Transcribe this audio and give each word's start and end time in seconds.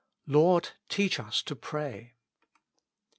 "Lord, 0.25 0.69
teach 0.89 1.19
us 1.19 1.43
to 1.43 1.55
pray." 1.55 2.15